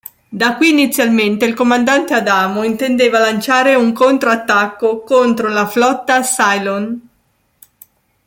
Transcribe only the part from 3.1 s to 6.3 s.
lanciare un contro-attacco contro la flotta